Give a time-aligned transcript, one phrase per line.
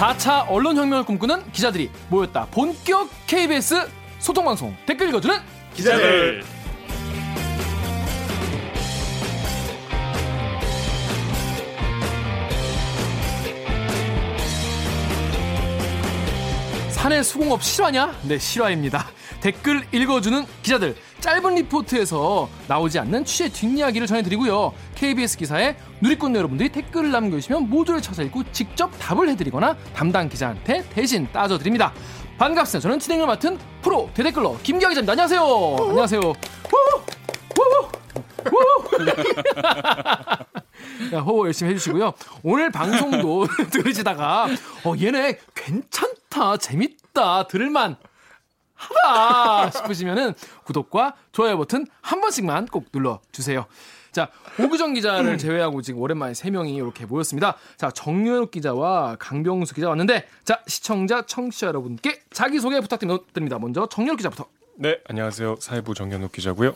[0.00, 2.46] 4차 언론혁명을 꿈꾸는 기자들이 모였다.
[2.46, 3.86] 본격 KBS
[4.18, 5.36] 소통방송 댓글 읽어주는
[5.74, 6.42] 기자들.
[16.88, 18.14] 산에 수공업 실화냐?
[18.22, 19.06] 네, 실화입니다.
[19.42, 20.96] 댓글 읽어주는 기자들.
[21.20, 24.72] 짧은 리포트에서 나오지 않는 취재 뒷이야기를 전해드리고요.
[24.94, 31.28] KBS 기사에 누리꾼 여러분들이 댓글을 남겨주시면 모두를 찾아 읽고 직접 답을 해드리거나 담당 기자한테 대신
[31.32, 31.92] 따져드립니다.
[32.38, 32.82] 반갑습니다.
[32.82, 35.12] 저는 진행을 맡은 프로 대댓글러 김기아 기자입니다.
[35.12, 35.76] 안녕하세요.
[35.90, 36.20] 안녕하세요.
[41.12, 42.12] 야, 호호 열심히 해주시고요.
[42.42, 44.48] 오늘 방송도 들으시다가
[44.84, 47.96] 어 얘네 괜찮다, 재밌다, 들을만
[48.74, 49.29] 하다
[49.68, 53.66] 싶으시면은 구독과 좋아요 버튼 한 번씩만 꼭 눌러주세요.
[54.12, 57.56] 자, 오규정 기자를 제외하고 지금 오랜만에 세 명이 이렇게 모였습니다.
[57.76, 63.58] 자, 정유엽 기자와 강병수 기자 왔는데, 자, 시청자, 청취자 여러분께 자기소개 부탁드립니다.
[63.60, 64.46] 먼저 정유엽 기자부터.
[64.74, 65.56] 네, 안녕하세요.
[65.60, 66.74] 사회부 정현욱 기자고요.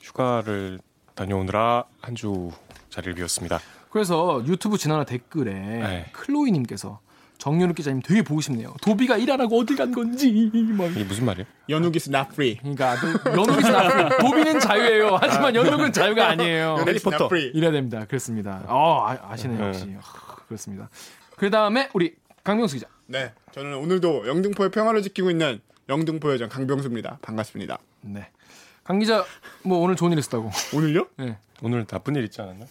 [0.00, 0.78] 휴가를
[1.14, 2.50] 다녀오느라 한 주
[2.90, 3.60] 자리를 비웠습니다.
[3.90, 6.06] 그래서 유튜브 지난화 댓글에 네.
[6.12, 7.00] 클로이님께서
[7.40, 8.74] 정유엽 기자님 되게 보고 싶네요.
[8.82, 10.50] 도비가 일하라고 어디 간 건지.
[10.76, 10.90] 막.
[10.90, 11.46] 이게 무슨 말이에요?
[11.70, 12.58] 연욱이 is not free.
[12.58, 12.96] 그러니까
[13.26, 15.18] 연옥이 나쁘 도비는 자유예요.
[15.20, 16.76] 하지만 연옥은 자유가 아니에요.
[16.78, 17.50] 연욱이 is not free.
[17.54, 18.04] 이래야 됩니다.
[18.06, 18.62] 그렇습니다.
[18.68, 19.66] 어, 아, 시네요 네.
[19.68, 19.86] 역시.
[19.98, 20.90] 아, 그렇습니다.
[21.36, 22.86] 그 다음에 우리 강명수 기자.
[23.06, 27.18] 네, 저는 오늘도 영등포의 평화를 지키고 있는 영등포 여장 강병수입니다.
[27.22, 27.78] 반갑습니다.
[28.02, 28.28] 네.
[28.84, 29.24] 강 기자
[29.62, 30.50] 뭐 오늘 좋은 일 있었다고.
[30.74, 31.06] 오늘요?
[31.16, 31.38] 네.
[31.62, 32.66] 오늘 나쁜 일 있지 않았나?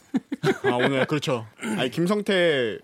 [0.65, 1.47] 아 오늘 그렇죠.
[1.77, 2.79] 아니 김성태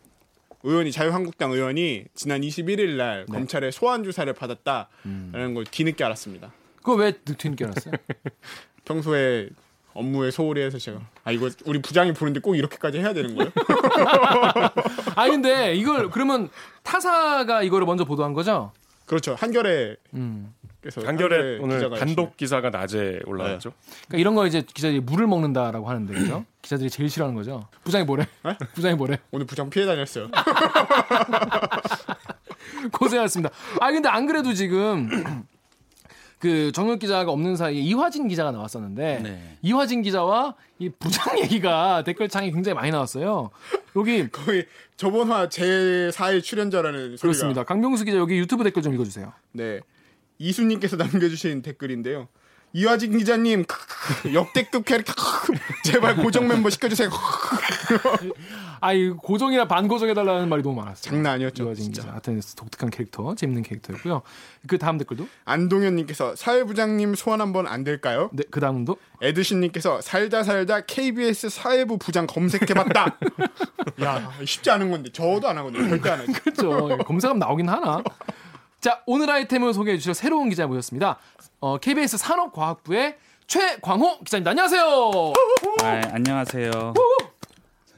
[0.66, 6.52] 의원이 자유한국당 의원이 지난 21일 날 검찰의 소환 조사를 받았다라는 걸 뒤늦게 알았습니다.
[6.78, 7.94] 그거 왜 뒤늦게 알았어요?
[8.84, 9.50] 평소에
[9.94, 13.52] 업무에 소홀히 해서 제가 아 이거 우리 부장이 보는데 꼭 이렇게까지 해야 되는 거예요?
[15.16, 16.50] 아 근데 이걸 그러면
[16.82, 18.74] 타사가 이거를 먼저 보도한 거죠?
[19.06, 19.36] 그렇죠.
[19.36, 20.52] 한결에 음.
[20.86, 23.72] 그래서 한겨레 오늘 단독 기사가 낮에 올라왔죠.
[24.08, 26.46] 그러니까 이런 거 이제 기자들이 물을 먹는다라고 하는데 그죠?
[26.62, 27.68] 기자들이 제일 싫어하는 거죠.
[27.84, 28.28] 부장이 뭐래?
[28.44, 28.56] 네?
[28.76, 29.18] 부장이 뭐래?
[29.32, 30.30] 오늘 부장 피해 다녔어요.
[32.92, 33.50] 고생하셨습니다.
[33.82, 35.10] 아 근데 안 그래도 지금
[36.38, 39.58] 그 정혁 기자가 없는 사이에 이화진 기자가 나왔었는데 네.
[39.64, 43.50] 이화진 기자와 이 부장 얘기가 댓글창에 굉장히 많이 나왔어요.
[43.96, 45.64] 여기 거의 저번 화 제
[46.14, 47.64] 4일 출연자라는 소리가 그렇습니다.
[47.64, 49.34] 강병수 기자 여기 유튜브 댓글 좀 읽어주세요.
[49.54, 49.80] 네.
[50.38, 52.28] 이수님께서 남겨주신 댓글인데요.
[52.74, 53.64] 이화진 기자님
[54.34, 55.14] 역대급 캐릭터
[55.86, 57.10] 제발 고정 멤버 시켜주세요.
[58.82, 61.02] 아이 고정이나 반고정 해달라는 말이 너무 많았어요.
[61.02, 62.02] 장난 아니었죠, 이화진 진짜.
[62.02, 62.12] 기자.
[62.12, 64.24] 하여튼 독특한 캐릭터, 재밌는 캐릭터였고요.
[64.68, 68.30] 그 다음 댓글도 안동현님께서 사회부장님 소환 한번 안 될까요?
[68.34, 73.18] 네, 그 다음도 에드신님께서 살다 살다 KBS 사회부 부장 검색해봤다.
[74.04, 75.88] 야 쉽지 않은 건데 저도 안 하거든요.
[75.88, 76.34] 절대 안 하죠.
[76.34, 76.98] 그렇죠.
[77.06, 78.04] 검색하면 나오긴 하나.
[78.86, 81.18] 자, 오늘 아이템을 소개해 주실 새로운 기자 모셨습니다.
[81.60, 84.52] 어, KBS 산업과학부의 최광호 기자입니다.
[84.52, 85.34] 안녕하세요.
[85.82, 86.94] 아, 안녕하세요.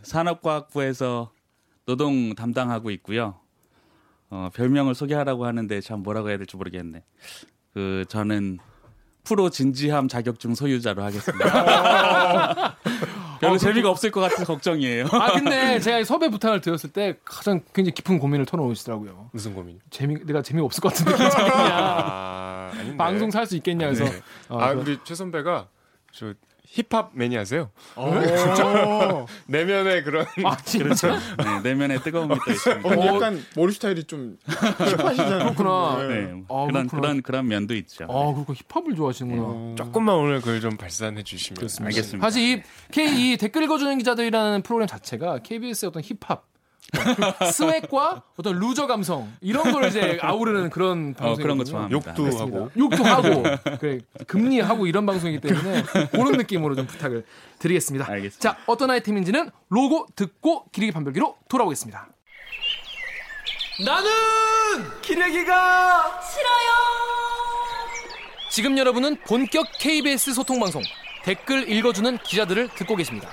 [0.03, 1.29] 산업과학부에서
[1.85, 3.37] 노동 담당하고 있고요.
[4.29, 7.03] 어, 별명을 소개하라고 하는데 참 뭐라고 해야 될지 모르겠네.
[7.73, 8.59] 그 저는
[9.27, 12.77] 프로 진지함 자격증 소유자로 하겠습니다.
[13.41, 15.05] 별로 재미가 없을 것 같아서 걱정이에요.
[15.11, 19.29] 아 근데 제가 이 섭외 부탁을 드렸을 때 가장 굉장히 깊은 고민을 털어놓으시더라고요.
[19.33, 19.79] 무슨 고민?
[19.91, 21.53] 재미 내가 재미가 없을 것 같은데 괜찮겠냐?
[21.77, 22.71] 아.
[22.97, 24.21] 방송 살 수 있겠냐 해서 네.
[24.49, 25.67] 어, 아, 그- 우리 최 선배가
[26.13, 26.33] 저
[26.69, 27.69] 힙합 매니아세요?
[27.95, 28.11] 어,
[29.47, 32.89] 내면의 그런 아 진짜 네, 내면에 뜨거움이 또 있습니다.
[32.89, 35.53] 어, 약간 머리 스타일이 좀 힙하시잖아요.
[35.55, 36.07] 그렇구나.
[36.07, 36.07] 네.
[36.07, 37.01] 네, 아, 그런 그렇구나.
[37.01, 38.03] 그런 그런 면도 있죠.
[38.05, 39.75] 아 그렇고 힙합을 좋아하시는구나.
[39.75, 42.25] 조금만 오늘 끼 좀 발산해 주시면 알겠습니다.
[42.25, 46.45] 사실 이 K 이 댓글 읽어주는 기자들이라는 프로그램 자체가 KBS의 어떤 힙합
[47.51, 51.63] swag과 어떤 loser 감성 이런 걸 이제 아우르는 그런 어, 그런 거.
[51.63, 51.95] 좋아합니다.
[51.95, 52.57] 욕도 그렇습니다.
[52.57, 53.43] 하고 욕도 하고
[53.79, 57.25] 그래, 금리하고 이런 방송이기 때문에 그런 느낌으로 좀 부탁을
[57.59, 58.09] 드리겠습니다.
[58.09, 58.39] 알겠습니다.
[58.39, 62.07] 자 어떤 아이템인지는 로고 듣고 기레기 판별기로 돌아오겠습니다.
[63.85, 64.09] 나는
[65.01, 66.87] 기레기가 싫어요.
[68.49, 70.81] 지금 여러분은 본격 KBS 소통 방송
[71.23, 73.29] 댓글 읽어주는 기자들을 듣고 계십니다.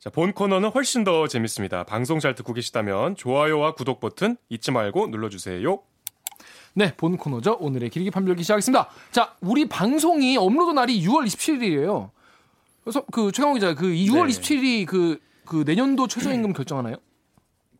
[0.00, 1.84] 자, 본 코너는 훨씬 더 재밌습니다.
[1.84, 5.78] 방송 잘 듣고 계시다면 좋아요와 구독 버튼 잊지 말고 눌러주세요.
[6.72, 7.58] 네, 본 코너죠.
[7.60, 8.88] 오늘의 기르기 판별기 시작하겠습니다.
[9.10, 12.10] 자, 우리 방송이 업로드 날이 6월 27일이에요.
[12.82, 14.40] 그래서 그 최강호 기자, 그 6월 네.
[14.40, 16.96] 27일이 그, 그 내년도 최저임금 결정하나요?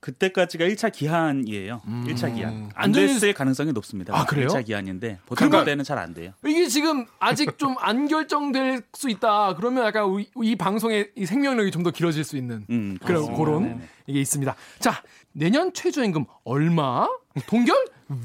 [0.01, 1.83] 그때까지가 1차 기한이에요.
[1.87, 2.71] 1차 기한.
[2.75, 4.17] 안 안정일- 됐을 가능성이 높습니다.
[4.19, 4.49] 아, 그래요?
[4.49, 6.33] 1차 기한인데 보통 그러면- 때는 잘 안 돼요.
[6.45, 9.55] 이게 지금 아직 좀 안 결정될 수 있다.
[9.57, 13.45] 그러면 약간 이, 이 방송의 이 생명력이 좀 더 길어질 수 있는 음, 그런 그렇습니다.
[13.45, 13.89] 그런 네네.
[14.07, 14.55] 이게 있습니다.
[14.79, 15.03] 자,
[15.33, 17.07] 내년 최저임금 얼마?
[17.47, 17.77] 동결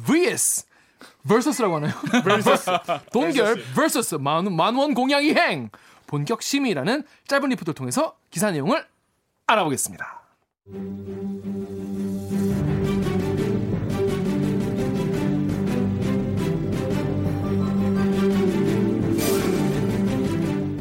[0.06, 0.66] vs
[1.28, 1.94] versus라고 하나요?
[2.24, 2.66] versus
[3.12, 5.70] 동결 versus 만, 만원 공약 이행
[6.08, 8.86] 본격 심의라는 짧은 리포트를 통해서 기사 내용을
[9.48, 10.22] 알아보겠습니다.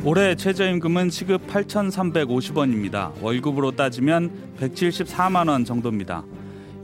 [0.07, 3.11] 올해 최저임금은 시급 8,350원입니다.
[3.23, 4.31] 월급으로 따지면
[4.61, 6.27] 174만 원 정도입니다.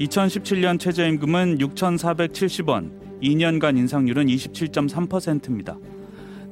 [0.01, 2.91] 2017년 최저임금은 6,470원,
[3.23, 5.77] 2년간 인상률은 27.3%입니다.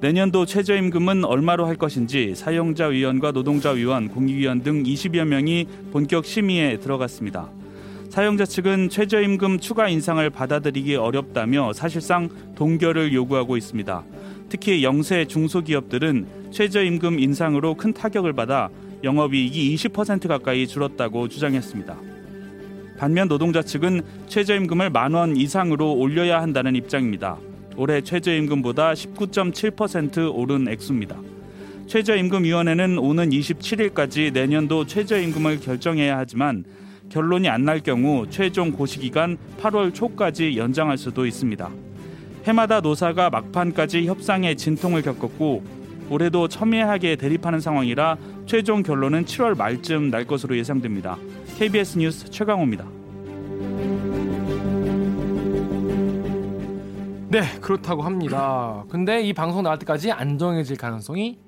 [0.01, 6.81] 내년도 최저임금은 얼마로 할 것인지 사용자 위원과 노동자 위원, 공익위원 등 20여 명이 본격 심의에
[6.81, 7.49] 들어갔습니다.
[8.11, 14.05] 사용자 측은 최저임금 추가 인상을 받아들이기 어렵다며 사실상 동결을 요구하고 있습니다.
[14.49, 18.71] 특히 영세 중소기업들은 최저임금 인상으로 큰 타격을 받아
[19.05, 21.97] 영업이익이 20% 가까이 줄었다고 주장했습니다.
[22.99, 27.37] 반면 노동자 측은 최저임금을 만 원 이상으로 올려야 한다는 입장입니다.
[27.77, 31.17] 올해 최저임금보다 19.7% 오른 액수입니다.
[31.87, 36.65] 최저임금위원회는 오는 27일까지 내년도 최저임금을 결정해야 하지만
[37.09, 41.71] 결론이 안 날 경우 최종 고시기간 8월 초까지 연장할 수도 있습니다.
[42.45, 45.63] 해마다 노사가 막판까지 협상의 진통을 겪었고
[46.11, 51.19] 올해도 첨예하게 대립하는 상황이라 최종 결론은 7월 말쯤 날 것으로 예상됩니다.
[51.59, 52.87] KBS 뉴스 최강호입니다.
[57.31, 58.85] 네, 그렇다고 합니다.
[58.89, 61.39] 근데 이 방송 나갈 때까지 안 정해질 가능성이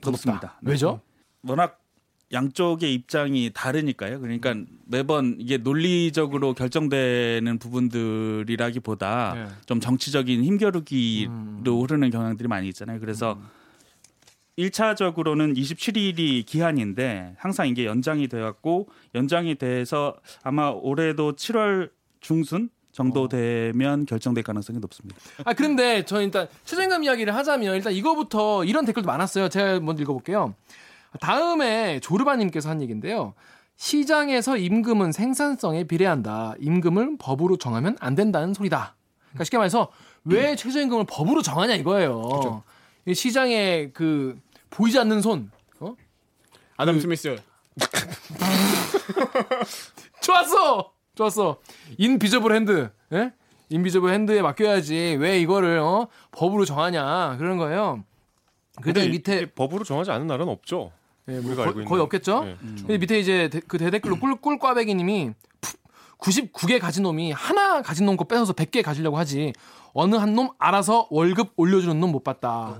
[0.00, 0.58] 더 높습니다.
[0.62, 1.00] 왜죠?
[1.46, 1.79] 워낙
[2.32, 4.20] 양쪽의 입장이 다르니까요.
[4.20, 4.54] 그러니까
[4.86, 9.46] 매번 이게 논리적으로 결정되는 부분들이라기보다 네.
[9.66, 11.62] 좀 정치적인 힘겨루기로 음.
[11.64, 13.00] 흐르는 경향들이 많이 있잖아요.
[13.00, 13.40] 그래서
[14.56, 21.90] 일 1차적으로는 27일이 기한인데 항상 이게 연장이 되었고 연장이 돼서 아마 올해도 7월
[22.20, 25.18] 중순 정도 되면 결정될 가능성이 높습니다.
[25.44, 29.48] 아 그런데 저는 일단 최저임금 이야기를 하자면 일단 이거부터 이런 댓글도 많았어요.
[29.48, 30.54] 제가 먼저 읽어볼게요.
[31.18, 33.34] 다음에 조르바님께서 한 얘기인데요.
[33.76, 36.54] 시장에서 임금은 생산성에 비례한다.
[36.60, 38.94] 임금을 법으로 정하면 안 된다는 소리다.
[39.30, 39.90] 그러니까 쉽게 말해서
[40.24, 42.62] 왜 최저임금을 법으로 정하냐 이거예요.
[43.06, 45.50] 이 시장에 그 보이지 않는 손.
[45.80, 45.96] 어?
[46.76, 47.36] 아담 스미스.
[50.20, 50.92] 좋았어.
[51.14, 51.58] 좋았어.
[51.96, 52.90] invisible hand.
[53.12, 53.32] 예?
[53.70, 55.16] invisible hand에 맡겨야지.
[55.18, 56.08] 왜 이거를 어?
[56.32, 57.36] 법으로 정하냐.
[57.38, 58.04] 그런 거예요.
[58.82, 60.92] 그다음 밑에 법으로 정하지 않은 나라는 없죠.
[61.30, 61.72] 예, 뭐 거.
[61.84, 62.44] 거의 없겠죠.
[62.44, 62.56] 네.
[62.60, 65.30] 근데 밑에 이제 대- 그 대댓글로 꿀, 꿀꽈배기님이
[66.18, 69.52] 99개 가진 놈이 하나 가진 놈 거 뺏어서 100개 가지려고 하지.
[69.92, 72.78] 어느 한 놈 알아서 월급 올려주는 놈 못 봤다.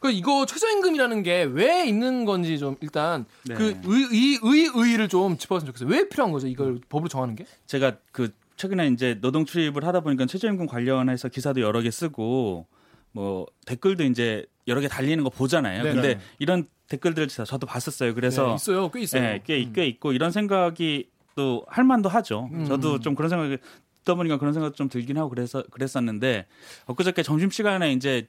[0.00, 3.54] 그 이거 최저임금이라는 게 왜 있는 건지 좀 일단 네.
[3.54, 5.88] 그 의, 의, 의의를 좀 짚어봤으면 좋겠어요.
[5.94, 6.46] 왜 필요한 거죠?
[6.46, 7.44] 이걸 법으로 정하는 게?
[7.66, 12.66] 제가 그 최근에 이제 노동 출입을 하다 보니까 최저임금 관련해서 기사도 여러 개 쓰고
[13.12, 15.82] 뭐 댓글도 이제 여러 개 달리는 거 보잖아요.
[15.82, 15.94] 네네.
[15.94, 18.14] 근데 이런 댓글들을 진짜 저도 봤었어요.
[18.14, 18.90] 그래서 네, 있어요.
[18.90, 19.22] 꽤 있어요.
[19.22, 22.48] 예, 꽤, 꽤 있고 이런 생각이 또 할 만도 하죠.
[22.52, 22.64] 음.
[22.64, 23.58] 저도 좀 그런 생각이
[24.00, 26.46] 듣다 보니까 그런 생각 좀 들긴 하고 그래서 그랬었는데
[26.86, 28.26] 엊그저께 점심 시간에 이제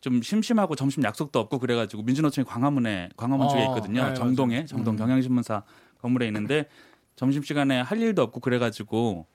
[0.00, 4.08] 좀 심심하고 점심 약속도 없고 그래가지고 민주노총이 광화문에 광화문 어, 쪽에 있거든요.
[4.08, 4.64] 네, 정동에.
[4.64, 4.98] 정동 음.
[4.98, 5.62] 경향신문사
[6.00, 6.66] 건물에 있는데
[7.14, 9.26] 점심 시간에 할 일도 없고 그래가지고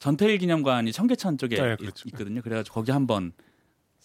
[0.00, 2.08] 전태일 기념관이 청계천 쪽에 네, 있- 그렇죠.
[2.08, 2.42] 있거든요.
[2.42, 3.32] 그래가지고 거기 한번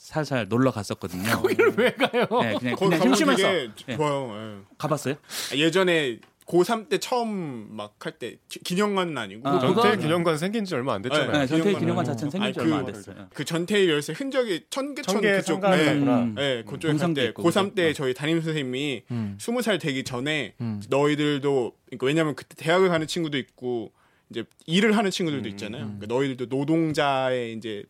[0.03, 1.23] 살살 놀러 갔었거든요.
[1.43, 2.25] 거기를 왜 가요?
[2.41, 3.69] 네, 그냥 그냥 심심해서 예.
[3.97, 4.31] 좋아요.
[4.33, 4.65] 예.
[4.77, 5.15] 가봤어요.
[5.53, 10.93] 예전에 고3 때 처음 막 할 때 기념관은 아니고 아, 전태 기념관 생긴 지 얼마
[10.95, 11.31] 안 됐잖아요.
[11.31, 12.05] 네, 전태일 기념관은 기념관.
[12.05, 13.27] 자체는 생긴 지 아니, 얼마 안 그- 됐어요.
[13.33, 15.93] 그 전태일 열쇠 흔적이 천개천 그쪽 네.
[15.93, 16.19] 있구나.
[16.21, 16.35] 음.
[16.35, 17.75] 네, 그쪽에 갈 동상도 때 있고, 고3 그죠?
[17.75, 19.37] 때 저희 담임 선생님이 음.
[19.39, 20.81] 스무 살 되기 전에 음.
[20.89, 23.91] 너희들도 그러니까 왜냐면 그때 대학을 가는 친구도 있고
[24.31, 25.83] 이제 일을 하는 친구들도 있잖아요.
[25.99, 27.83] 그러니까 너희들도 노동자의 이제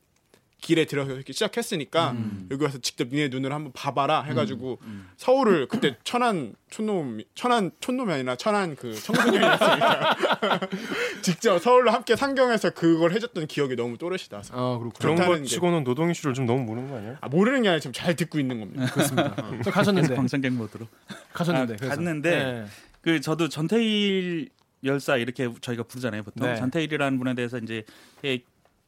[0.61, 2.15] 길에 들어서 이렇게 시작했으니까
[2.51, 4.79] 여기 와서 직접 니네 눈으로 한번 봐봐라 해가지고
[5.17, 10.17] 서울을 그때 천안 촌놈 천안 촌놈이 아니라 천안 그 청소년이었으니까
[11.21, 14.91] 직접 서울로 함께 상경해서 그걸 해줬던 기억이 너무 또렷이 나서 아 그렇군요.
[15.15, 17.17] 그런 것 게- 치고는 노동 이슈를 좀 너무 모르는 거 아니에요?
[17.21, 18.85] 아, 모르는 게 아니라 지금 잘 듣고 있는 겁니다.
[18.91, 19.35] 그렇습니다.
[19.63, 20.87] 저 가셨는데 방청객 모드로.
[21.33, 21.89] 가셨는데 아.
[21.89, 22.65] 갔는데 네.
[23.01, 24.49] 그 저도 전태일
[24.83, 26.55] 열사 이렇게 저희가 부르잖아요 보통 네.
[26.55, 27.83] 전태일이라는 분에 대해서 이제
[28.23, 28.39] 예,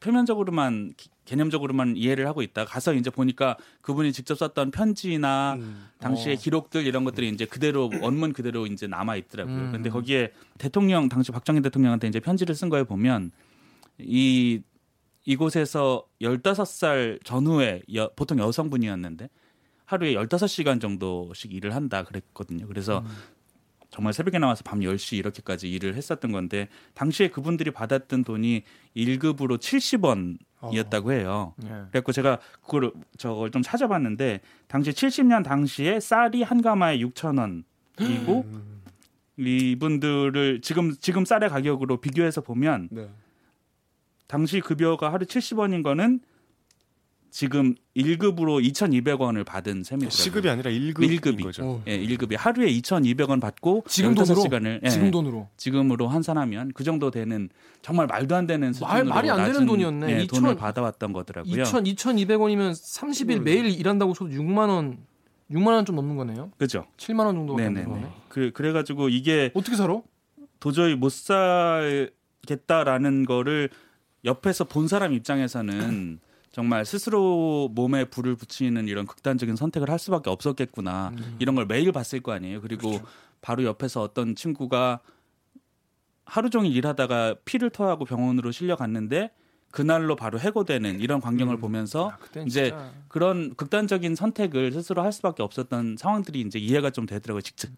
[0.02, 5.86] 표면적으로만 기- 개념적으로만 이해를 하고 있다 가서 이제 보니까 그분이 직접 썼던 편지나 음.
[6.00, 6.38] 당시의 어.
[6.38, 9.56] 기록들 이런 것들이 이제 그대로 원문 그대로 이제 남아 있더라고요.
[9.56, 9.72] 음.
[9.72, 13.30] 근데 거기에 대통령 당시 박정희 대통령한테 이제 편지를 쓴 거에 보면
[13.98, 14.60] 이
[15.24, 19.28] 이곳에서 15살 전후에 여- 보통 여성분이었는데
[19.84, 22.66] 하루에 15시간 정도씩 일을 한다 그랬거든요.
[22.66, 23.04] 그래서
[23.92, 28.62] 정말 새벽에 나와서 밤 10시 이렇게까지 일을 했었던 건데 당시에 그분들이 받았던 돈이
[28.96, 30.38] 1급으로 70원
[30.72, 31.54] 이었다고 해요.
[31.64, 31.68] 예.
[31.68, 37.62] 그래갖고 제가 그걸 저걸 좀 찾아봤는데 당시 70년 당시에 쌀이 한 가마에 6천
[37.98, 38.46] 원이고
[39.36, 43.10] 이분들을 지금 지금 쌀의 가격으로 비교해서 보면 네.
[44.26, 46.20] 당시 급여가 하루 70원인 거는
[47.36, 50.10] 지금 1급으로 2,200원을 받은 셈이더라고요.
[50.10, 51.42] 시급이 아니라 1급인 일급이.
[51.42, 51.64] 거죠.
[51.64, 51.82] 어.
[51.86, 57.10] 예, 1급이 하루에 2,200원 받고 지금 돈으로 15시간을 예, 지금 돈으로 지금으로 환산하면 그 정도
[57.10, 57.48] 되는
[57.80, 60.12] 정말 말도 안 되는 수준으로 말- 말이 안 되는 낮은, 돈이었네.
[60.12, 61.64] 예, 2,000 돈을 받아왔던 거더라고요.
[61.64, 64.98] 2천 2,200원이면 30일 매일 일한다고 쳐도 6만 원
[65.50, 66.50] 6만 원 좀 넘는 거네요.
[66.58, 66.84] 그죠?
[66.98, 67.94] 7만 원 정도가 되는 네네네.
[67.94, 68.12] 거네.
[68.28, 70.02] 그 그래 가지고 이게 어떻게 살아?
[70.60, 73.70] 도저히 못 살겠다라는 거를
[74.26, 76.20] 옆에서 본 사람 입장에서는
[76.52, 81.12] 정말 스스로 몸에 불을 붙이는 이런 극단적인 선택을 할 수밖에 없었겠구나.
[81.38, 82.60] 이런 걸 매일 봤을 거 아니에요.
[82.60, 83.00] 그리고
[83.40, 85.00] 바로 옆에서 어떤 친구가
[86.24, 89.30] 하루 종일 일하다가 피를 토하고 병원으로 실려갔는데
[89.72, 95.42] 그날로 바로 해고되는 이런 광경을 보면서 아, 이제 진짜 그런 극단적인 선택을 스스로 할 수밖에
[95.42, 97.40] 없었던 상황들이 이제 이해가 좀 되더라고요.
[97.40, 97.70] 직접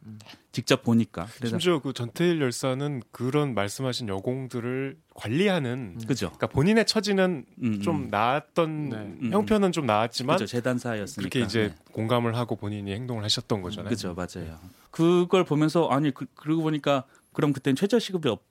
[0.51, 1.27] 직접 보니까.
[1.37, 6.27] 그래서 심지어 그 전태일 열사는 그런 말씀하신 여공들을 관리하는 그죠.
[6.27, 8.09] 그러니까 본인의 처지는 음, 좀 음.
[8.11, 8.97] 나았던 네.
[8.97, 9.31] 음.
[9.33, 11.21] 형편은 좀 나았지만 그죠 재단사였으니까.
[11.21, 11.93] 그렇게 이제 네.
[11.93, 13.89] 공감을 하고 본인이 행동을 하셨던 거잖아요.
[13.89, 14.59] 그죠 맞아요.
[14.91, 18.43] 그걸 보면서 아니 그, 그러고 보니까 그럼 그땐 최저 시급이 없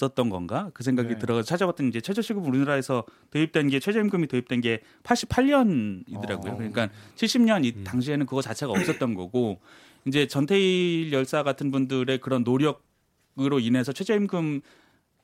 [0.00, 1.18] 었던 건가 그 생각이 네.
[1.18, 6.52] 들어서 찾아봤더니 이제 최저 시급 우리나라에서 도입된 게 최저임금이 도입된 게 88년이더라고요.
[6.52, 6.56] 어.
[6.56, 7.84] 그러니까 70년 이 음.
[7.84, 9.60] 당시에는 그거 자체가 없었던 거고
[10.06, 14.62] 이제 전태일 열사 같은 분들의 그런 노력으로 인해서 최저임금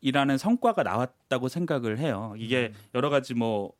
[0.03, 2.35] 이라는 성과가 나왔다고 생각을 해요.
[2.37, 2.81] 이게 음.
[2.95, 3.73] 여러 가지 뭐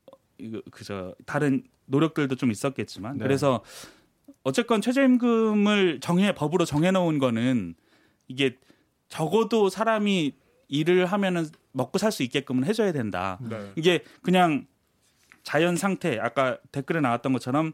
[0.71, 3.25] 그저 다른 노력들도 좀 있었겠지만 네.
[3.25, 3.63] 그래서
[4.43, 7.75] 어쨌건 최저임금을 정해 법으로 정해놓은 거는
[8.27, 8.57] 이게
[9.09, 10.33] 적어도 사람이
[10.69, 13.39] 일을 하면은 먹고 살 수 있게끔은 해줘야 된다.
[13.41, 13.73] 네.
[13.77, 14.67] 이게 그냥
[15.43, 17.73] 자연 상태 아까 댓글에 나왔던 것처럼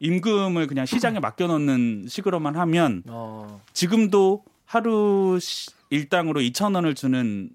[0.00, 3.62] 임금을 그냥 시장에 맡겨놓는 식으로만 하면 어.
[3.72, 7.50] 지금도 하루 시- 일당으로 2천 원을 주는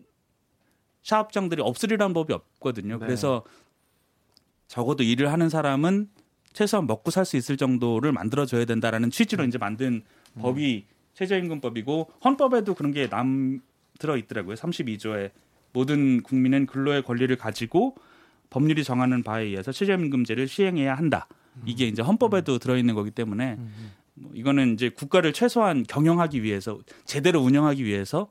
[1.04, 2.98] 샤업장들이 없으리란 법이 없거든요.
[2.98, 3.06] 네.
[3.06, 3.44] 그래서
[4.68, 6.10] 적어도 일을 하는 사람은
[6.54, 10.04] 최소한 먹고 살 수 있을 정도를 만들어 줘야 된다라는 취지로 이제 만든
[10.40, 13.60] 법이 최저임금법이고 헌법에도 그런 게 남
[14.02, 14.56] 들어 있더라고요.
[14.56, 15.32] 32조에
[15.72, 17.96] 모든 국민은 근로의 권리를 가지고
[18.50, 21.28] 법률이 정하는 바에 의해서 최저임금제를 시행해야 한다.
[21.66, 23.58] 이게 이제 헌법에도 들어 있는 거기 때문에
[24.14, 28.30] 뭐 이거는 이제 국가를 최소한 경영하기 위해서 제대로 운영하기 위해서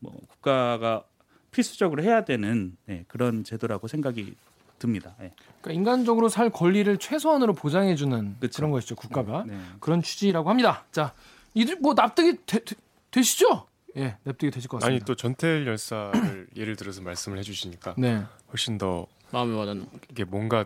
[0.00, 1.04] 뭐 국가가
[1.50, 4.34] 필수적으로 해야 되는 네, 그런 제도라고 생각이
[4.78, 5.14] 듭니다.
[5.20, 5.32] 네.
[5.60, 8.56] 그러니까 인간적으로 살 권리를 최소한으로 보장해주는 그쵸.
[8.56, 9.56] 그런 것이죠 국가가 네.
[9.78, 10.84] 그런 취지라고 합니다.
[10.90, 11.14] 자,
[11.54, 15.04] 이들 뭐 납득이 되, 시죠 예, 납득이 되실 것 아니 같습니다.
[15.06, 19.86] 또 전태일 열사를 예를 들어서 말씀을 해주시니까 네, 훨씬 더 마음에 와닿는.
[20.10, 20.64] 이게 뭔가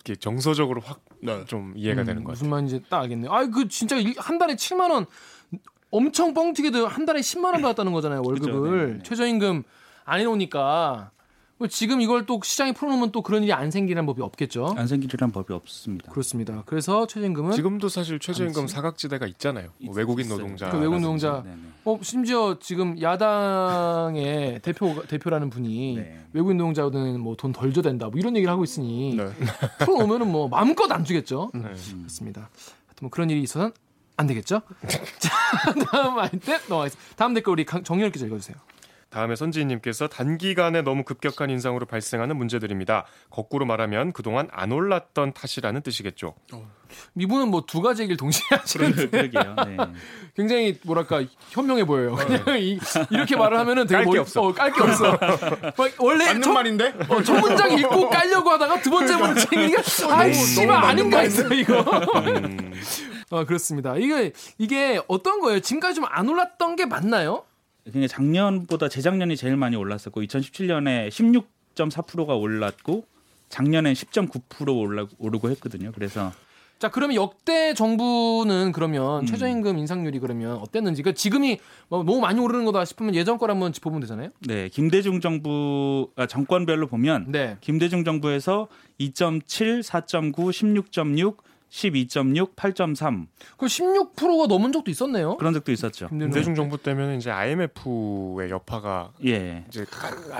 [0.00, 1.80] 이게 정서적으로 확좀 네.
[1.80, 2.50] 이해가 음, 되는 것 무슨 같아요.
[2.50, 3.32] 말인지 딱 알겠네요.
[3.32, 5.06] 아, 그 진짜 일- 한 달에 7만 원
[5.90, 9.02] 엄청 뻥튀기도 한 달에 10만 원 받았다는 거잖아요 월급을 네네네.
[9.04, 9.62] 최저임금
[10.04, 11.15] 안 해놓으니까 뭐
[11.70, 14.74] 지금 이걸 또 시장에 풀어놓으면 또 그런 일이 안 생기는 법이 없겠죠.
[14.76, 16.10] 안 생기리란 법이 없습니다.
[16.12, 16.62] 그렇습니다.
[16.66, 18.66] 그래서 최저임금은 지금도 사실 최저임금.
[18.66, 19.70] 사각지대가 있잖아요.
[19.80, 20.38] 뭐 있- 외국인 있어요.
[20.38, 21.56] 노동자, 그 외국 노동자 네네.
[21.84, 26.20] 어 심지어 지금 야당의 대표 대표라는 분이 네.
[26.34, 29.26] 외국인 노동자들은 뭐 돈 덜 줘야 된다 뭐 이런 얘기를 하고 있으니 네.
[29.80, 31.50] 풀어놓으면은 뭐 마음껏 안 주겠죠.
[31.54, 31.62] 네.
[31.62, 32.50] 그렇습니다.
[32.86, 33.72] 하여튼 뭐 그런 일이 있어서는
[34.18, 34.60] 안 되겠죠.
[35.18, 35.30] 자
[35.90, 37.14] 다음 아이템 넘어가겠습니다.
[37.16, 38.56] 다음 댓글 우리 강- 정유열 기자 읽어주세요.
[39.10, 43.06] 다음에 선지희님께서 단기간에 너무 급격한 인상으로 발생하는 문제들입니다.
[43.30, 46.34] 거꾸로 말하면 그동안 안 올랐던 탓이라는 뜻이겠죠.
[47.16, 49.54] 이분은 뭐 두 가지 얘기를 동시에 하시는데 그러게요.
[49.66, 49.76] 네.
[50.36, 52.14] 굉장히 뭐랄까 현명해 보여요.
[52.14, 52.78] 그냥 이,
[53.10, 54.42] 렇게 말을 하면은 되게 깔게 머리- 없어.
[54.42, 55.12] 어, 깔게 없어.
[55.76, 56.94] 막 원래 맞는 첫, 말인데?
[57.08, 59.82] 어, 첫 문장 읽고 깔려고 하다가 두 번째 문장 읽으니까
[60.16, 61.18] 아이 너무 씨발 맞는 아닌가?
[61.20, 61.80] 했어 이거.
[61.80, 62.72] 음,
[63.30, 63.96] 어 그렇습니다.
[63.96, 65.60] 이게 이게 어떤 거예요?
[65.60, 67.44] 지금까지 좀 안 올랐던 게 맞나요?
[67.90, 73.04] 그러니까 작년보다 재작년이 제일 많이 올랐었고 2017년에 16.4%가 올랐고
[73.48, 75.92] 작년엔 10.9% 올라 오르고 했거든요.
[75.94, 76.32] 그래서
[76.78, 79.26] 자, 그러면 역대 정부는 그러면 음.
[79.26, 81.02] 최저임금 인상률이 그러면 어땠는지.
[81.02, 84.28] 그러니까 지금이 뭐 너무 많이 오르는 거다 싶으면 예전 걸 한번 짚어보면 되잖아요.
[84.40, 87.56] 네, 김대중 정부 아, 정권별로 보면 네.
[87.62, 88.68] 김대중 정부에서
[89.00, 91.36] 2.7, 4.9, 16.6,
[91.76, 93.26] 12.6, 8.3
[93.58, 95.36] 그 16%가 넘은 적도 있었네요.
[95.36, 96.08] 그런 적도 있었죠.
[96.08, 99.84] 김대중 정부 때면 이제 IMF의 여파가 예, 이제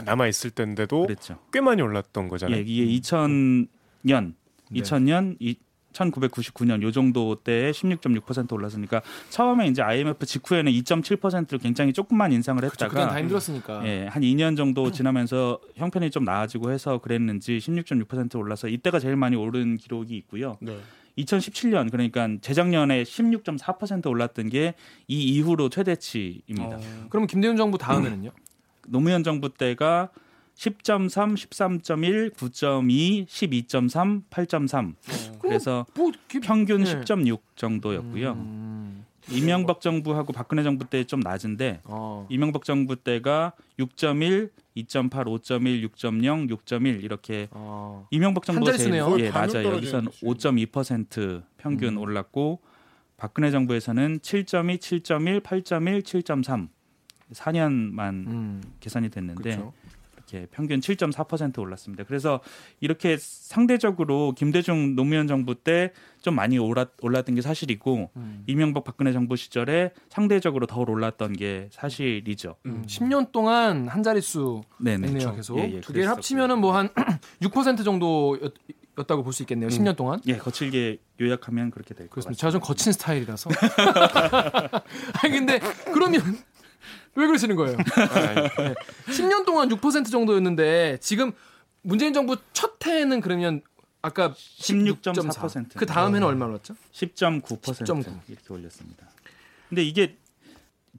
[0.06, 1.38] 남아 있을 때인데도 그랬죠.
[1.52, 2.56] 꽤 많이 올랐던 거잖아요.
[2.56, 4.34] 예, 이게 2000년,
[4.72, 5.56] 2000년, 이
[5.92, 12.84] 1999년 요 정도 때에 16.6% 올랐으니까 처음에 이제 IMF 직후에는 2.7%를 굉장히 조금만 인상을 그쵸,
[12.86, 13.86] 했다가 다 힘들었으니까.
[13.86, 19.36] 예, 한 2년 정도 지나면서 형편이 좀 나아지고 해서 그랬는지 16.6% 올라서 이때가 제일 많이
[19.36, 20.56] 오른 기록이 있고요.
[20.60, 20.78] 네.
[21.18, 24.74] 2017년 그러니까 재작년에 16.4% 올랐던 게
[25.08, 26.76] 이 이후로 최대치입니다.
[26.76, 27.06] 어.
[27.10, 28.30] 그러면 김대중 정부 다음에는요?
[28.88, 30.10] 노무현 정부 때가
[30.56, 34.94] 10.3, 13.1, 9.2, 12.3, 8.3.
[35.40, 37.00] 그래서 뭐 이렇게 평균 네.
[37.00, 38.32] 10.6 정도였고요.
[38.32, 42.26] 음, 이명박 정부하고 박근혜 정부 때 좀 낮은데 어.
[42.30, 48.06] 이명박 정부 때가 6.1, 2.8, 5.1, 6.0, 6.1 이렇게 어.
[48.10, 48.94] 이명박 한 정부가 제일.
[49.18, 49.68] 예, 낮아요.
[49.68, 51.98] 여기서는 떨어지는 5.2% 평균 음.
[51.98, 52.60] 올랐고
[53.16, 56.68] 박근혜 정부에서는 7.2, 7.1, 8.1, 7.3
[57.32, 58.62] 4년만 음.
[58.80, 59.72] 계산이 됐는데 그렇죠.
[60.28, 62.04] 이렇게 평균 7.4% 올랐습니다.
[62.04, 62.40] 그래서
[62.80, 65.92] 이렇게 상대적으로 김대중 노무현 정부 때
[66.22, 68.42] 좀 많이 올랐, 올랐던 게 사실이고 음.
[68.48, 72.56] 이명박 박근혜 정부 시절에 상대적으로 더 올랐던 게 사실이죠.
[72.66, 72.82] 음.
[72.88, 75.06] 10년 동안 한 자릿수 네네.
[75.06, 75.36] 였네요, 그렇죠.
[75.36, 75.58] 계속.
[75.60, 76.08] 예, 예, 두 개를.
[76.08, 76.88] 합치면은 뭐 한
[77.42, 78.36] 6% 정도
[78.98, 79.68] 였다고 볼 수 있겠네요.
[79.68, 80.20] 10년 동안.
[80.26, 82.16] 예, 거칠게 요약하면 그렇게 될 것.
[82.24, 82.40] 같습니다.
[82.40, 83.48] 제가 좀 거친 스타일이라서.
[85.22, 85.60] 아니 근데
[85.92, 86.20] 그러면
[87.16, 87.76] 왜 그러시는 거예요?
[88.58, 88.74] 네.
[89.08, 91.32] 10년 동안 6% 정도였는데 지금
[91.82, 93.62] 문재인 정부 첫 해에는 그러면
[94.02, 95.74] 아까 16.4%.
[95.76, 96.76] 그 다음에는 얼마 올랐죠?
[96.92, 98.20] 10.9% 10.9.
[98.28, 99.08] 이렇게 올렸습니다.
[99.68, 100.16] 근데 이게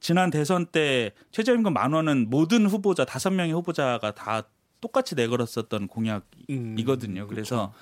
[0.00, 4.42] 지난 대선 때 최저임금 만 원은 모든 후보자 다섯 명의 후보자가 다
[4.80, 7.22] 똑같이 내걸었었던 공약이거든요.
[7.22, 7.72] 음, 그래서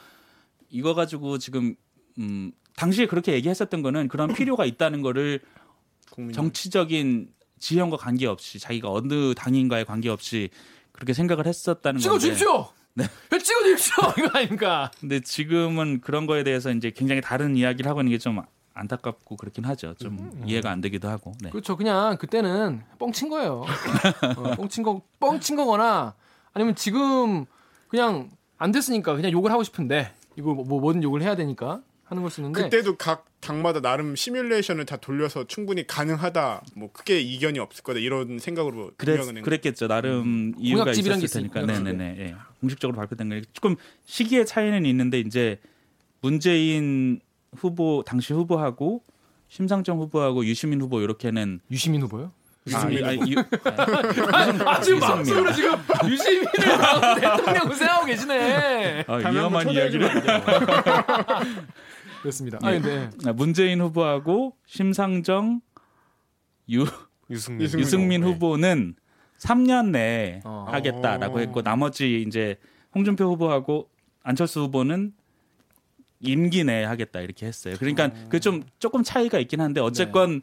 [0.70, 1.74] 이거 가지고 지금
[2.18, 5.40] 음 당시에 그렇게 얘기했었던 거는 그런 필요가 있다는 거를
[6.32, 10.50] 정치적인 지형과 관계없이 자기가 어느 당인가에 관계없이
[10.92, 12.68] 그렇게 생각을 했었다는 건데 찍어주십시오.
[12.94, 13.04] 네.
[13.30, 13.94] 찍어주십시오.
[14.24, 14.90] 이거 아닙니까?
[15.00, 18.40] 근데 지금은 그런 거에 대해서 이제 굉장히 다른 이야기를 하고 있는 게 좀
[18.78, 19.94] 안타깝고 그렇긴 하죠.
[19.94, 21.32] 좀 이해가 안 되기도 하고.
[21.40, 21.48] 네.
[21.48, 21.78] 그렇죠.
[21.78, 23.64] 그냥 그때는 뻥친 거예요.
[24.36, 26.14] 어, 뻥친 거 뻥친 거거나
[26.52, 27.46] 아니면 지금
[27.88, 32.40] 그냥 안 됐으니까 그냥 욕을 하고 싶은데 이거 뭐 뭐든 욕을 해야 되니까 하는 걸수
[32.40, 36.62] 있는데 그때도 각 당마다 나름 시뮬레이션을 다 돌려서 충분히 가능하다.
[36.76, 39.88] 뭐 크게 이견이 없을 거다 이런 생각으로 그랬, 그랬겠죠.
[39.88, 41.62] 나름 이유가 공약집이란 게 있었을 테니까.
[41.66, 42.16] 네네네.
[42.18, 42.34] 예.
[42.60, 45.58] 공식적으로 발표된 거 조금 시기의 차이는 있는데 이제
[46.20, 47.20] 문재인
[47.56, 49.02] 후보 당시 후보하고
[49.48, 52.32] 심상정 후보하고 유시민 후보 이렇게는 유시민 후보요?
[52.66, 53.36] 유승민 아, 아, 유,
[54.66, 55.00] 아, 지금 유승민.
[55.00, 55.76] 마음속으로 지금
[56.08, 56.50] 유시민을
[57.20, 59.04] 대통령 생각하고 계시네.
[59.06, 60.10] 아, 위험한 이야기를
[62.26, 62.58] 그렇습니다.
[62.62, 65.60] 아 근데 아, 문재인 후보하고 심상정
[66.70, 66.84] 유
[67.30, 67.62] 유승민.
[67.62, 68.72] 유승민 유승민 후보, 네.
[68.72, 68.94] 후보는
[69.38, 70.66] 3년 내에 어.
[70.68, 71.38] 하겠다라고 어.
[71.38, 72.56] 했고 나머지 이제
[72.94, 73.88] 홍준표 후보하고
[74.22, 75.12] 안철수 후보는
[76.20, 77.76] 임기 내에 하겠다 이렇게 했어요.
[77.78, 80.42] 그러니까 그좀 조금 차이가 있긴 한데 어쨌건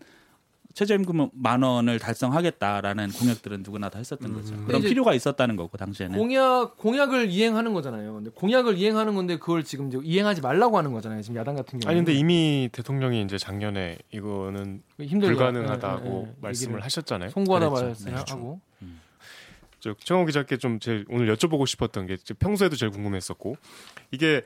[0.74, 4.54] 최저임금 만 원을 달성하겠다라는 공약들은 누구나 다 했었던 거죠.
[4.56, 6.18] 근데 그런 필요가 있었다는 거고 당시에는.
[6.18, 8.14] 공약 공약을 이행하는 거잖아요.
[8.16, 11.22] 근데 공약을 이행하는 건데 그걸 지금 이제 이행하지 말라고 하는 거잖아요.
[11.22, 11.90] 지금 야당 같은 경우.
[11.92, 15.34] 아니 근데 이미 대통령이 이제 작년에 이거는 힘들다.
[15.34, 16.36] 불가능하다고 예, 예, 예.
[16.42, 17.30] 말씀을 하셨잖아요.
[17.30, 17.70] 송구하다.
[17.70, 18.60] 말씀하고.
[19.80, 23.58] 저 최강호 기자께 좀 제일 오늘 여쭤보고 싶었던 게 평소에도 제일 궁금했었고
[24.12, 24.42] 이게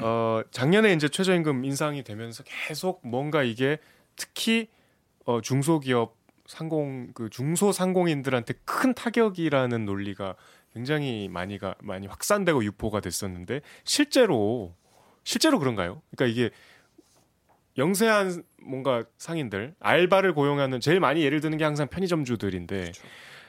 [0.00, 3.78] 어 작년에 이제 최저임금 인상이 되면서 계속 뭔가 이게
[4.16, 4.68] 특히
[5.28, 10.36] 어 중소기업 상공 그 중소 상공인들한테 큰 타격이라는 논리가
[10.72, 14.74] 굉장히 많이가 많이 확산되고 유포가 됐었는데 실제로
[15.24, 16.00] 실제로 그런가요?
[16.16, 16.50] 그러니까 이게
[17.76, 22.92] 영세한 뭔가 상인들 알바를 고용하는 제일 많이 예를 드는 게 항상 편의점주들인데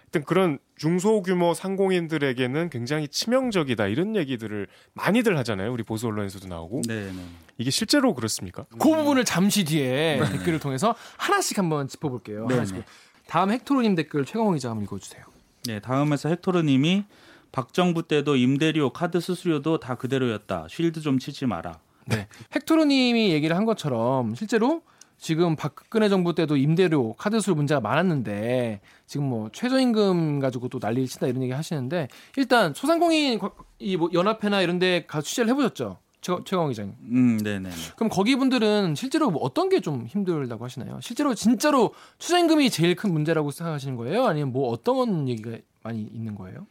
[0.10, 5.72] 하여튼 그런 중소규모 상공인들에게는 굉장히 치명적이다 이런 얘기들을 많이들 하잖아요.
[5.72, 7.26] 우리 보수 언론에서도 나오고 네, 네.
[7.60, 8.66] 이게 실제로 그렇습니까?
[8.72, 12.48] 그 부분을 잠시 뒤에 댓글을 통해서 하나씩 한번 짚어볼게요.
[12.48, 12.76] 네, 하나씩.
[12.78, 12.84] 네.
[13.28, 15.24] 다음 헥토로님 댓글 최강호 기자 한번 읽어주세요.
[15.66, 17.06] 네, 다음에서 헥토르님이
[17.52, 20.68] 박정부 때도 임대료, 카드 수수료도 다 그대로였다.
[20.70, 21.80] 쉴드 좀 치지 마라.
[22.06, 22.28] 네.
[22.56, 24.82] 헥토로님이 얘기를 한 것처럼 실제로
[25.20, 31.28] 지금 박근혜 정부 때도 임대료, 카드수로 문제가 많았는데 지금 뭐 최저임금 가지고 또 난리를 친다
[31.28, 35.98] 이런 얘기 하시는데 일단 소상공인 과- 이뭐 연합회나 이런 데 가서 취재를 해보셨죠?
[36.22, 36.94] 최, 최강 기자님.
[37.12, 37.70] 음, 네네.
[37.96, 41.00] 그럼 거기 분들은 실제로 뭐 어떤 게 좀 힘들다고 하시나요?
[41.02, 44.26] 실제로 진짜로 최저임금이 제일 큰 문제라고 생각하시는 거예요?
[44.26, 46.66] 아니면 뭐 어떤 얘기가 많이 있는 거예요?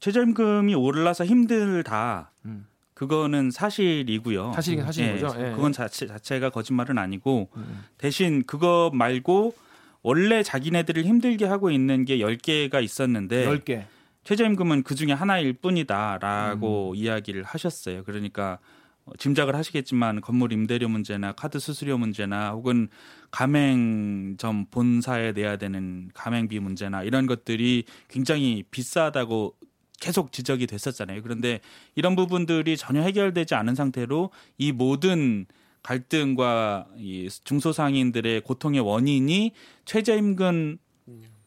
[0.00, 2.30] 최저임금이 올라서 힘들다.
[2.44, 2.66] 음.
[2.94, 4.52] 그거는 사실이고요.
[4.54, 5.40] 사실이긴 사실인 예, 거죠?
[5.40, 5.50] 예.
[5.50, 7.84] 그건 자체, 자체가 거짓말은 아니고 음.
[7.98, 9.54] 대신 그거 말고
[10.02, 13.84] 원래 자기네들을 힘들게 하고 있는 게 10개가 있었는데 10개.
[14.22, 16.96] 최저임금은 그 중에 하나일 뿐이다라고 음.
[16.96, 18.04] 이야기를 하셨어요.
[18.04, 18.58] 그러니까
[19.06, 22.88] 어, 짐작을 하시겠지만 건물 임대료 문제나 카드 수수료 문제나 혹은
[23.30, 29.56] 가맹점 본사에 내야 되는 가맹비 문제나 이런 것들이 굉장히 비싸다고
[30.04, 31.22] 계속 지적이 됐었잖아요.
[31.22, 31.60] 그런데
[31.94, 35.46] 이런 부분들이 전혀 해결되지 않은 상태로 이 모든
[35.82, 39.52] 갈등과 이 중소상인들의 고통의 원인이
[39.86, 40.76] 최저임금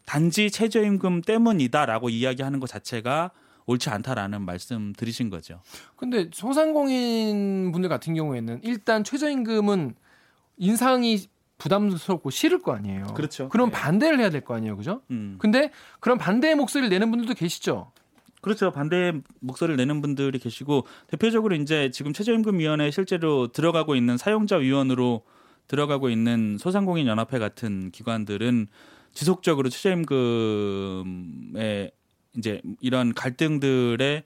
[0.08, 3.30] 단지 최저임금 때문이다라고 이야기하는 것 자체가
[3.68, 5.62] 옳지 않다라는 말씀 드리신 거죠.
[5.96, 9.94] 근데 소상공인 분들 같은 경우에는 일단 최저임금은
[10.58, 11.28] 인상이
[11.60, 13.08] 부담스럽고 싫을 거 아니에요.
[13.14, 13.50] 그렇죠.
[13.50, 13.78] 그럼 네.
[13.78, 14.78] 반대를 해야 될 거 아니에요.
[14.78, 15.02] 그죠?
[15.12, 15.36] 음.
[15.40, 17.92] 근데 그런 반대의 목소리를 내는 분들도 계시죠.
[18.48, 18.72] 그렇죠.
[18.72, 25.24] 반대 목소리를 내는 분들이 계시고 대표적으로 이제 지금 최저임금위원회에 실제로 들어가고 있는 사용자 위원으로
[25.68, 28.68] 들어가고 있는 소상공인 연합회 같은 기관들은
[29.14, 31.92] 지속적으로 최저임금의
[32.38, 34.24] 이제 이런 갈등들의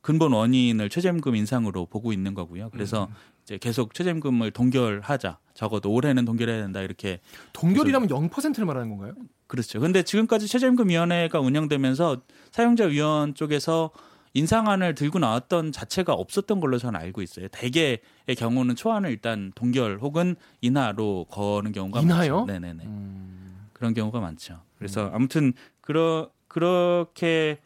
[0.00, 2.70] 근본 원인을 최저임금 인상으로 보고 있는 거고요.
[2.70, 3.10] 그래서
[3.48, 5.38] 이제 계속 최저임금을 동결하자.
[5.54, 6.82] 적어도 올해는 동결해야 된다.
[6.82, 7.18] 이렇게
[7.54, 9.14] 동결이라면 0%를 말하는 건가요?
[9.46, 9.80] 그렇죠.
[9.80, 12.20] 근데 지금까지 최저임금위원회가 운영되면서
[12.52, 13.90] 사용자 위원 쪽에서
[14.34, 17.48] 인상안을 들고 나왔던 자체가 없었던 걸로 저는 알고 있어요.
[17.48, 18.00] 대개의
[18.36, 22.44] 경우는 초안을 일단 동결 혹은 인하로 거는 경우가 인하요?
[22.44, 22.52] 많죠.
[22.52, 22.84] 네네네.
[22.84, 23.68] 음.
[23.72, 24.60] 그런 경우가 많죠.
[24.76, 27.58] 그래서 아무튼 그러 그렇게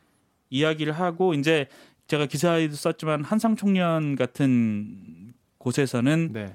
[0.51, 1.67] 이야기를 하고 이제
[2.07, 5.22] 제가 기사에도 썼지만 한상 총련 같은
[5.63, 6.55] 곳에서는 네.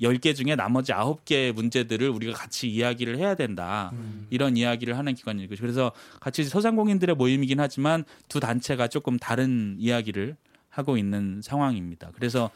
[0.00, 3.92] 10개 중에 나머지 9개의 문제들을 우리가 같이 이야기를 해야 된다.
[4.30, 10.36] 이런 이야기를 하는 기관이고 그래서 같이 소상공인들의 모임이긴 하지만 두 단체가 조금 다른 이야기를
[10.68, 12.10] 하고 있는 상황입니다.
[12.14, 12.50] 그래서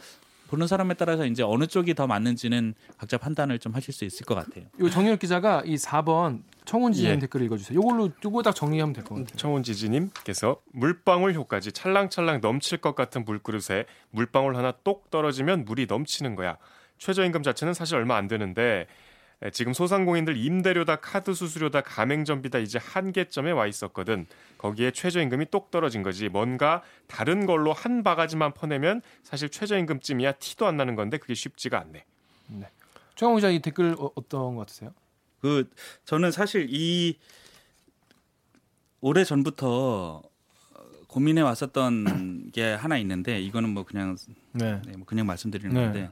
[0.52, 4.34] 보는 사람에 따라서 이제 어느 쪽이 더 맞는지는 각자 판단을 좀 하실 수 있을 것
[4.34, 4.66] 같아요.
[4.80, 7.18] 요 정윤 기자가 이 4번 청운지님 예.
[7.18, 7.74] 댓글 읽어주세요.
[7.78, 9.34] 요걸로 요거 딱 정리하면 될 것 같아요.
[9.34, 16.58] 청운지지님께서 물방울 효까지 찰랑찰랑 넘칠 것 같은 물그릇에 물방울 하나 똑 떨어지면 물이 넘치는 거야.
[16.98, 18.86] 최저임금 자체는 사실 얼마 안 되는데 에,
[19.50, 24.26] 지금 소상공인들 임대료다 카드 수수료다 가맹점비다 이제 한계점에 와 있었거든.
[24.58, 26.28] 거기에 최저임금이 똑 떨어진 거지.
[26.28, 32.04] 뭔가 다른 걸로 한 바가지만 퍼내면 사실 최저임금쯤이야 티도 안 나는 건데 그게 쉽지가 않네.
[33.14, 34.92] 최강 기자 이 댓글 어, 어떤 것 같으세요?
[35.40, 35.68] 그
[36.04, 37.18] 저는 사실 이
[39.00, 40.22] 오래 전부터
[41.08, 44.16] 고민해 왔었던 게 하나 있는데 이거는 뭐 그냥
[44.52, 44.80] 네.
[44.86, 45.80] 네, 뭐 그냥 말씀드리는 네.
[45.82, 46.10] 건데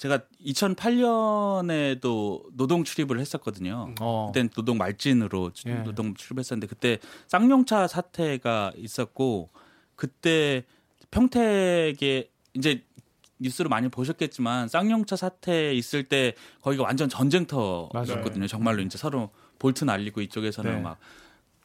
[0.00, 3.94] 제가 2008년에도 노동 출입을 했었거든요.
[4.00, 4.32] 어.
[4.32, 5.74] 그땐 노동 말진으로 주- 예.
[5.74, 9.50] 노동 출입했었는데 그때 쌍용차 사태가 있었고
[9.96, 10.64] 그때
[11.10, 12.82] 평택에 이제
[13.40, 16.32] 뉴스로 많이 보셨겠지만 쌍용차 사태 있을 때
[16.62, 18.46] 거기가 완전 전쟁터였거든요.
[18.46, 20.80] 정말로 이제 서로 볼트 날리고 이쪽에서는 네.
[20.80, 20.96] 막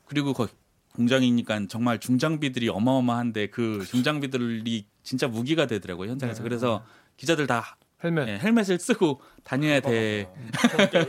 [0.07, 0.51] 그리고 거기
[0.93, 6.39] 공장이니까 정말 중장비들이 어마어마한데 그 중장비들이 진짜 무기가 되더라고요 현장에서.
[6.39, 6.43] 네.
[6.43, 6.83] 그래서
[7.15, 8.27] 기자들 다 헬멧.
[8.27, 10.29] 예, 헬멧을 쓰고 다녀야 돼.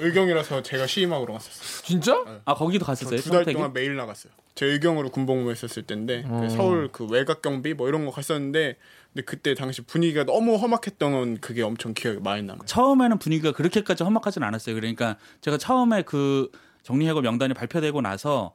[0.00, 1.82] 의경이라서 제가 시임하고 갔었어요.
[1.84, 2.24] 진짜?
[2.44, 3.20] 아 거기도 갔었어요.
[3.20, 3.44] 두 달?
[3.44, 4.32] 동안 매일 나갔어요.
[4.54, 6.48] 제 의경으로 군복무 했었을 때인데 그 어.
[6.48, 8.76] 서울 그 외곽 경비 뭐 이런 거 갔었는데
[9.12, 12.64] 근데 그때 당시 분위기가 너무 험악했던 그게 엄청 기억에 많이 남아요.
[12.64, 14.74] 처음에는 분위기가 그렇게까지 험악하진 않았어요.
[14.74, 16.50] 그러니까 제가 처음에 그
[16.82, 18.54] 정리해고 명단이 발표되고 나서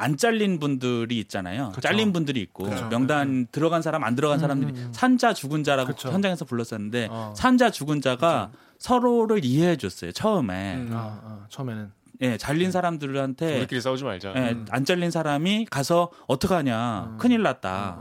[0.00, 1.70] 안 잘린 분들이 있잖아요.
[1.70, 1.80] 그쵸.
[1.80, 2.88] 잘린 분들이 있고 그쵸.
[2.88, 4.92] 명단 들어간 사람 안 들어간 사람들이 음, 음.
[4.92, 6.10] 산자 죽은 자라고 그쵸.
[6.10, 7.34] 현장에서 불렀었는데 어.
[7.36, 10.12] 산자 죽은 자가 서로를 이해해 줬어요.
[10.12, 10.76] 처음에.
[10.76, 10.90] 음.
[10.92, 11.90] 아, 아, 처음에는.
[12.20, 14.34] 예, 잘린 사람들한테 우리끼리 싸우지 말자.
[14.36, 17.10] 예, 안 잘린 사람이 가서 어떡하냐.
[17.14, 17.18] 음.
[17.18, 18.00] 큰일 났다.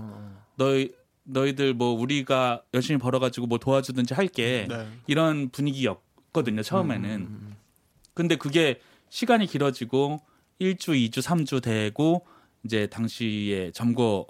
[0.55, 0.91] 너희
[1.23, 4.87] 너희들 뭐 우리가 열심히 벌어 가지고 뭐 도와주든지 할게 네.
[5.07, 7.55] 이런 분위기였거든요 처음에는 음, 음,
[8.13, 8.79] 근데 그게
[9.09, 10.21] 시간이 길어지고
[10.59, 12.25] 1주 2주 3주 되고
[12.63, 14.25] 이제 당시에 점거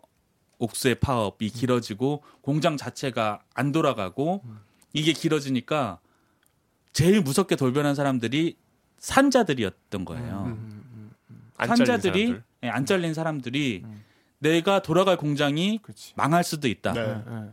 [0.59, 4.43] 옥수의 파업이 길어지고 공장 자체가 안 돌아가고
[4.93, 5.99] 이게 길어지니까
[6.93, 8.57] 제일 무섭게 돌변한 사람들이
[8.97, 10.43] 산자들이었던 거예요.
[10.47, 10.51] 음,
[10.93, 11.51] 음, 음.
[11.57, 12.35] 안 잘린 산자들이.
[12.63, 14.03] 예, 안 잘린 사람들이 음.
[14.39, 16.13] 내가 돌아갈 공장이 그렇지.
[16.15, 16.93] 망할 수도 있다.
[16.93, 17.01] 네.
[17.01, 17.49] 예, 예.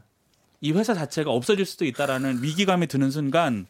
[0.62, 3.66] 이 회사 자체가 없어질 수도 있다라는 위기감이 드는 순간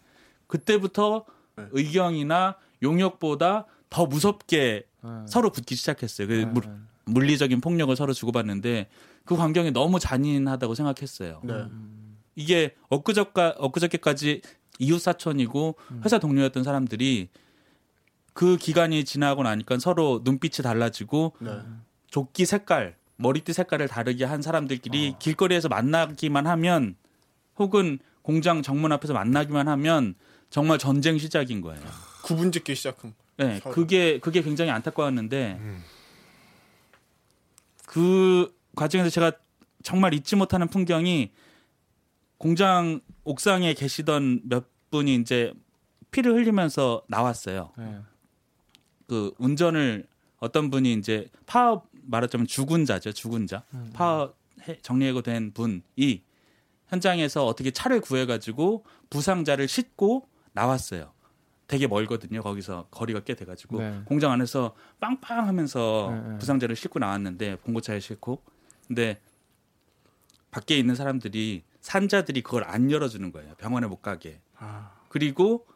[0.46, 1.24] 그때부터
[1.56, 1.66] 네.
[1.72, 5.08] 의경이나 용역보다 더 무섭게 예.
[5.28, 6.26] 서로 붙기 시작했어요.
[6.28, 6.70] 그 예, 물- 예.
[7.06, 8.88] 물리적인 폭력을 서로 주고받는데
[9.24, 11.40] 그 광경이 너무 잔인하다고 생각했어요.
[11.44, 11.66] 네.
[12.34, 14.40] 이게 엊그저까 엊그저께까지
[14.78, 17.28] 이웃 사촌이고 회사 동료였던 사람들이
[18.32, 21.50] 그 기간이 지나고 나니까 서로 눈빛이 달라지고 네.
[22.08, 26.96] 조끼 색깔, 머리띠 색깔을 다르게 한 사람들끼리 길거리에서 만나기만 하면
[27.58, 30.14] 혹은 공장 정문 앞에서 만나기만 하면
[30.50, 31.80] 정말 전쟁 시작인 거예요.
[32.24, 33.14] 구분 짓기 시작한.
[33.36, 33.60] 네.
[33.60, 35.58] 그게 그게 굉장히 안타까웠는데
[37.86, 39.32] 그 과정에서 제가
[39.82, 41.30] 정말 잊지 못하는 풍경이
[42.38, 45.52] 공장 옥상에 계시던 몇 분이 이제
[46.10, 47.72] 피를 흘리면서 나왔어요.
[47.76, 47.98] 네.
[49.06, 50.06] 그 운전을
[50.38, 53.64] 어떤 분이 이제 파업 말하자면 죽은 자죠, 죽은 자.
[53.92, 54.36] 파업
[54.68, 56.22] 해- 정리해고 된 분이
[56.88, 61.12] 현장에서 어떻게 차를 구해가지고 부상자를 싣고 나왔어요.
[61.66, 62.42] 되게 멀거든요.
[62.42, 64.02] 거기서 거리가 꽤 돼가지고 네.
[64.04, 66.38] 공장 안에서 빵빵하면서 네, 네.
[66.38, 68.42] 부상자를 싣고 나왔는데 봉고차에 싣고
[68.86, 69.20] 근데
[70.50, 73.54] 밖에 있는 사람들이 산자들이 그걸 안 열어주는 거예요.
[73.56, 74.40] 병원에 못 가게.
[74.56, 75.66] 아, 그리고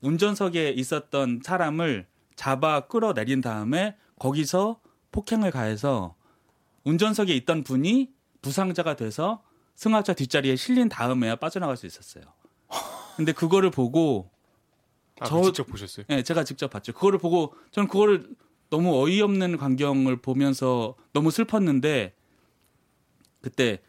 [0.00, 4.80] 운전석에 있었던 사람을 잡아 끌어내린 다음에 거기서
[5.12, 6.14] 폭행을 가해서
[6.84, 9.42] 운전석에 있던 분이 부상자가 돼서
[9.74, 12.24] 승합차 뒷자리에 실린 다음에야 빠져나갈 수 있었어요.
[13.16, 14.30] 근데 그거를 보고
[15.20, 16.04] 아, 저- 직접 보셨어요?
[16.10, 16.92] 예, 제가 직접 봤죠.
[16.92, 18.28] 그거를 보고 저는 그거를
[18.70, 22.14] 너무 어이없는 광경을 보면서 너무 슬펐는데
[23.40, 23.80] 그때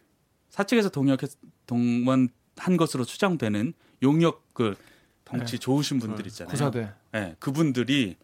[0.50, 1.32] 사측에서 동역했
[1.66, 4.76] 동원한 것으로 추정되는 용역 그
[5.26, 6.52] 덩치 좋으신 분들 있잖아요.
[6.52, 6.94] 구사대.
[7.16, 8.16] 예, 그분들이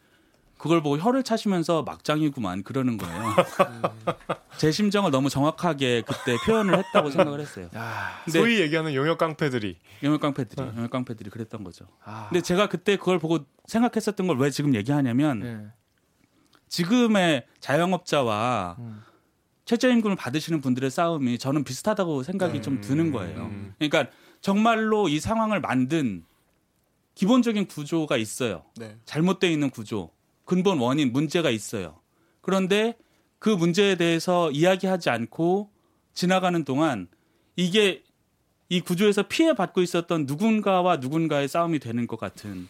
[0.58, 3.36] 그걸 보고 혀를 차시면서 막장이구만 그러는 거예요.
[4.58, 7.70] 제 심정을 너무 정확하게 그때 표현을 했다고 생각을 했어요.
[7.76, 11.86] 야, 근데 소위 얘기하는 용역 깡패들이 영역 깡패들이 영역 깡패들이 그랬던 거죠.
[12.04, 15.68] 아, 근데 제가 그때 그걸 보고 생각했었던 걸 왜 지금 얘기하냐면 네.
[16.70, 19.04] 지금의 자영업자와 음.
[19.66, 23.50] 최저임금을 받으시는 분들의 싸움이 저는 비슷하다고 생각이 좀 드는 거예요.
[23.80, 24.12] 그러니까
[24.42, 26.26] 정말로 이 상황을 만든
[27.16, 28.66] 기본적인 구조가 있어요.
[28.76, 28.98] 네.
[29.06, 30.12] 잘못되어 있는 구조,
[30.46, 32.02] 근본 원인, 문제가 있어요.
[32.42, 32.98] 그런데
[33.44, 35.70] 그 문제에 대해서 이야기하지 않고
[36.14, 37.10] 지나가는 동안
[37.58, 38.02] 이게
[38.70, 42.70] 이 구조에서 피해 받고 있었던 누군가와 누군가의 싸움이 되는 것 같은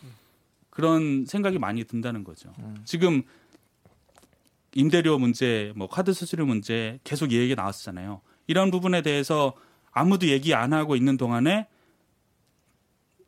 [0.72, 2.52] 그런 생각이 많이 든다는 거죠.
[2.86, 3.22] 지금
[4.74, 8.22] 임대료 문제, 뭐 카드 수수료 문제 계속 이 얘기 나왔잖아요.
[8.48, 9.54] 이런 부분에 대해서
[9.92, 11.68] 아무도 얘기 안 하고 있는 동안에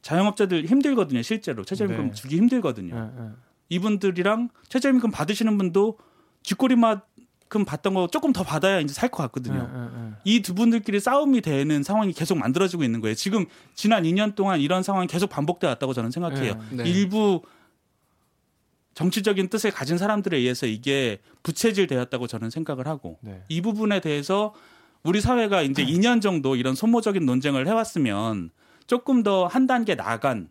[0.02, 1.64] 자영업자들 힘들거든요, 실제로.
[1.64, 2.12] 최저임금 네.
[2.12, 2.96] 주기 힘들거든요.
[2.96, 3.30] 네, 네.
[3.70, 6.00] 이분들이랑 최저임금 받으시는 분도
[6.42, 7.02] 쥐꼬리만
[7.48, 9.70] 큼 받던 거 조금 더 받아야 이제 살 것 같거든요.
[9.72, 10.16] 네, 네, 네.
[10.24, 13.14] 이두 분들끼리 싸움이 되는 상황이 계속 만들어지고 있는 거예요.
[13.16, 16.60] 지금 지난 2년 동안 이런 상황이 계속 반복돼 왔다고 저는 생각해요.
[16.72, 16.84] 네.
[16.90, 17.44] 일부
[18.94, 23.44] 정치적인 뜻을 가진 사람들에 의해서 이게 부채질 되었다고 저는 생각을 하고 네.
[23.50, 24.54] 이 부분에 대해서
[25.04, 28.50] 우리 사회가 이제 2년 정도 이런 소모적인 논쟁을 해왔으면
[28.88, 30.50] 조금 더 한 단계 나간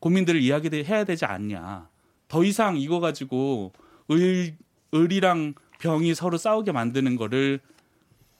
[0.00, 1.88] 고민들을 이야기해야 되지 않냐.
[2.26, 3.72] 더 이상 이거 가지고
[4.10, 4.56] 을,
[4.94, 7.58] 을이랑 병이 서로 싸우게 만드는 거를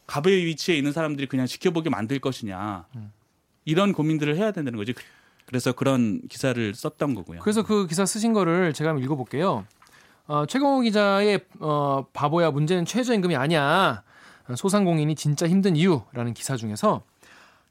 [0.07, 2.87] 갑의 위치에 있는 사람들이 그냥 지켜보게 만들 것이냐.
[3.65, 4.95] 이런 고민들을 해야 된다는 거지.
[5.47, 7.41] 그래서 그런 기사를 썼던 거고요.
[7.41, 9.67] 그래서 그 기사 쓰신 거를 제가 한번 읽어볼게요.
[10.29, 14.05] 어, 최경호 기자의 어, 바보야 문제는 최저임금이 아니야.
[14.57, 17.03] 소상공인이 진짜 힘든 이유라는 기사 중에서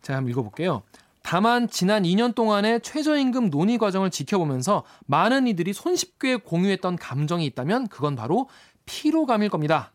[0.01, 0.84] 제가 한번 읽어볼게요.
[1.23, 8.15] 다만 지난 2년 동안의 최저임금 논의 과정을 지켜보면서 많은 이들이 손쉽게 공유했던 감정이 있다면 그건
[8.15, 8.49] 바로
[8.85, 9.91] 피로감일 겁니다.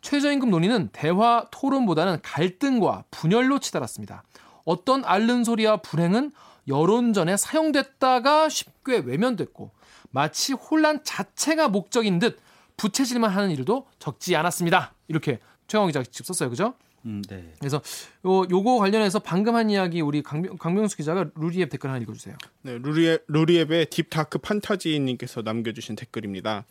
[0.00, 4.22] 최저임금 논의는 대화 토론보다는 갈등과 분열로 치달았습니다.
[4.64, 6.32] 어떤 앓는 소리와 불행은
[6.68, 9.70] 여론전에 사용됐다가 쉽게 외면됐고
[10.10, 12.38] 마치 혼란 자체가 목적인 듯
[12.76, 14.94] 부채질만 하는 일도 적지 않았습니다.
[15.08, 16.50] 이렇게 최강 기자가 직접 썼어요.
[16.50, 16.74] 그죠?
[17.04, 17.54] 음, 네.
[17.58, 17.80] 그래서
[18.26, 22.36] 요, 요거 관련해서 방금 한 이야기 우리 강병, 강병수 기자가 루리웹 댓글 하나 읽어주세요.
[22.62, 26.64] 네, 루리웹, 루리웹의 딥다크 판타지님께서 남겨주신 댓글입니다.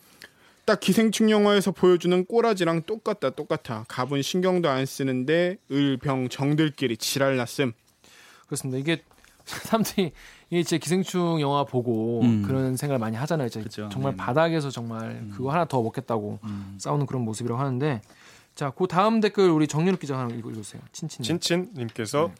[0.68, 3.86] 딱 기생충 영화에서 보여주는 꼬라지랑 똑같다 똑같아.
[3.88, 7.72] 갑은 신경도 안 쓰는데 을병 정들끼리 지랄 났음.
[8.44, 8.76] 그렇습니다.
[8.76, 9.02] 이게
[9.48, 10.12] 사람들이
[10.50, 12.42] 이게 제 기생충 영화 보고 음.
[12.42, 13.48] 그런 생각을 많이 하잖아요.
[13.48, 13.88] 진짜 그죠.
[13.90, 14.22] 정말 네네.
[14.22, 16.76] 바닥에서 정말 그거 하나 더 먹겠다고 음.
[16.78, 18.02] 싸우는 그런 모습이라고 하는데
[18.54, 20.82] 자, 그 다음 댓글 우리 정윤욱 기자 하나 읽어주세요.
[20.92, 21.22] 친친.
[21.22, 22.30] 친친님께서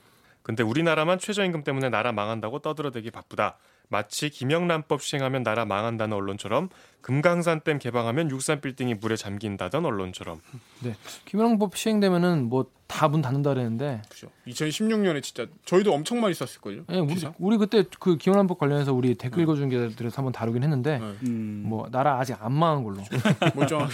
[0.42, 3.56] 근데 우리나라만 최저임금 때문에 나라 망한다고 떠들어대기 바쁘다.
[3.88, 6.68] 마치 김영란법 시행하면 나라 망한다는 언론처럼
[7.00, 10.40] 금강산 댐 개방하면 63 빌딩이 물에 잠긴다던 언론처럼
[10.82, 10.94] 네.
[11.24, 14.28] 김영란법 시행되면은 뭐 다 문 닫는다 그랬는데 그죠.
[14.46, 16.84] 2016년에 진짜 저희도 엄청 많이 썼을 걸요.
[16.90, 17.14] 예, 우리?
[17.38, 21.14] 우리 그때 그 김영란법 관련해서 우리 댓글 읽어준 게들에서 한번 다루긴 했는데 네.
[21.24, 22.96] 음, 뭐 나라 아직 안 망한 걸로
[23.54, 23.92] 멀쩡하게.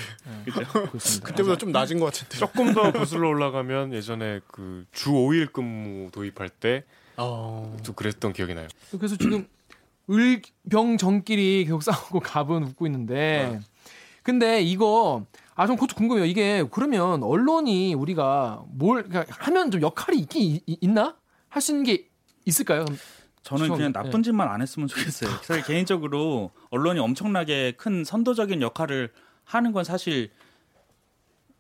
[0.90, 1.26] 그렇습니다.
[1.26, 2.38] 그때보다 좀 낮은 것 같은데.
[2.38, 6.85] 조금 더 거슬러 올라가면 예전에 그 주 5일 근무 도입할 때
[7.16, 7.76] 어...
[7.85, 8.68] 또 그랬던 기억이 나요.
[8.92, 9.46] 그래서 지금
[10.11, 13.61] 을병정끼리 계속 싸우고 갑은 웃고 있는데
[14.23, 16.25] 근데 이거 아 좀 그것도 궁금해요.
[16.25, 21.17] 이게 그러면 언론이 우리가 뭘 그러니까 하면 좀 역할이 있긴 이- 이- 있나?
[21.49, 22.09] 할 수 있는 게
[22.45, 22.85] 있을까요?
[23.45, 24.03] 저는 그냥 네.
[24.03, 25.31] 나쁜 짓만 안 했으면 좋겠어요.
[25.43, 29.12] 사실 개인적으로 언론이 엄청나게 큰 선도적인 역할을
[29.45, 30.31] 하는 건 사실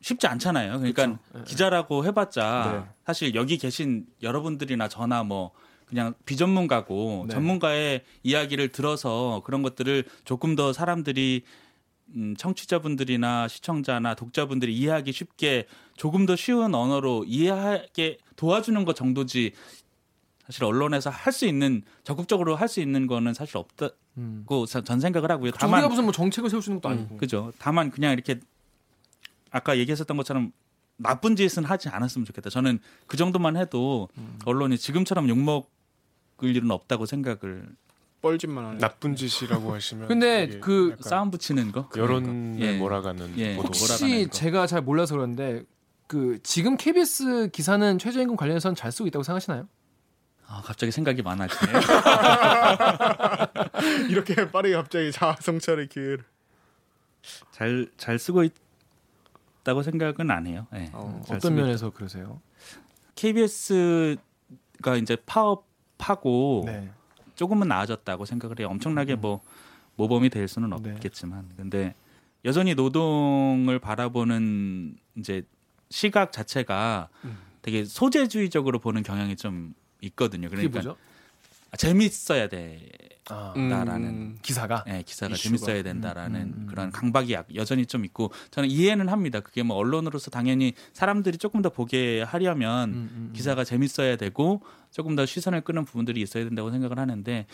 [0.00, 0.80] 쉽지 않잖아요.
[0.80, 2.92] 그러니까 기자라고 해봤자 네.
[3.06, 5.52] 사실 여기 계신 여러분들이나 저나 뭐
[5.86, 7.34] 그냥 비전문가고 네.
[7.34, 11.42] 전문가의 이야기를 들어서 그런 것들을 조금 더 사람들이
[12.16, 15.66] 음, 청취자분들이나 시청자나 독자분들이 이해하기 쉽게
[15.96, 19.52] 조금 더 쉬운 언어로 이해하게 도와주는 것 정도지
[20.46, 24.44] 사실 언론에서 할 수 있는 적극적으로 할 수 있는 거는 사실 없다고 음.
[24.84, 25.48] 전 생각을 하고요.
[25.48, 27.16] 우리가 다만 무슨 뭐 정책을 있는 것도 아니고.
[27.16, 27.52] 그죠.
[27.58, 28.40] 다만 그냥 이렇게
[29.50, 30.52] 아까 얘기했었던 것처럼
[30.96, 32.50] 나쁜 짓은 하지 않았으면 좋겠다.
[32.50, 34.38] 저는 그 정도만 해도 음.
[34.44, 35.64] 언론이 지금처럼 욕먹을
[36.42, 37.66] 일은 없다고 생각을
[38.22, 38.78] 뻘짓만 하네.
[38.78, 41.88] 나쁜 짓이라고 하시면 근데 그 싸움 붙이는 거.
[41.96, 42.78] 여론에 예.
[42.78, 43.56] 몰아가는 예.
[43.56, 44.30] 혹시 몰아가는 거.
[44.30, 45.64] 제가 잘 몰라서 그런데
[46.06, 49.68] 그 지금 KBS 기사는 최저임금 관련해서는 잘 쓰고 있다고 생각하시나요?
[50.46, 51.80] 아, 갑자기 생각이 많아지네요.
[54.10, 56.24] 이렇게 빠르게 갑자기 자성찰의 기회를.
[57.52, 58.52] 잘 잘 쓰고 있
[59.64, 60.66] 다고 생각은 안 해요.
[60.74, 60.90] 예.
[60.92, 62.40] 어, 잘 어떤 쓰고 면에서 그러세요?
[63.16, 64.18] KBS가
[65.00, 66.90] 이제 파업하고 네.
[67.34, 68.68] 조금은 나아졌다고 생각을 해요.
[68.68, 69.40] 엄청나게 뭐
[69.96, 70.92] 모범이 될 수는 네.
[70.92, 71.94] 없겠지만, 근데
[72.44, 75.42] 여전히 노동을 바라보는 이제
[75.88, 77.38] 시각 자체가 음.
[77.62, 80.50] 되게 소재주의적으로 보는 경향이 좀 있거든요.
[80.50, 80.96] 그러니까 뭐죠?
[81.76, 82.88] 재밌어야 돼.
[83.30, 85.48] 아, 나라는 기사가 예, 기사가 이슈가.
[85.48, 89.40] 재밌어야 된다라는 음, 음, 그런 강박이 약- 여전히 좀 있고 저는 이해는 합니다.
[89.40, 93.32] 그게 뭐 언론으로서 당연히 사람들이 조금 더 보게 하려면 음, 음, 음.
[93.34, 94.60] 기사가 재밌어야 되고
[94.90, 97.46] 조금 더 시선을 끄는 부분들이 있어야 된다고 생각을 하는데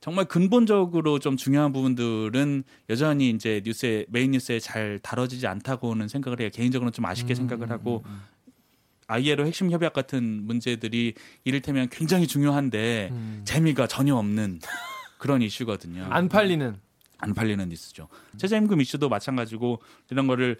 [0.00, 6.48] 정말 근본적으로 좀 중요한 부분들은 여전히 이제 뉴스에 메인 뉴스에 잘 다뤄지지 않다고는 생각을 해요.
[6.54, 8.20] 개인적으로는 좀 아쉽게 음, 생각을 하고 음,
[9.08, 13.40] ILO 핵심 협약 같은 문제들이 이를테면 굉장히 중요한데 음.
[13.44, 14.60] 재미가 전혀 없는
[15.18, 16.06] 그런 이슈거든요.
[16.10, 16.76] 안 팔리는
[17.18, 18.08] 안 팔리는 뉴스죠.
[18.36, 20.56] 최저임금 이슈도 마찬가지고 이런 거를